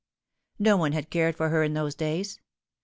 [0.57, 2.39] No one had cared for her in those days.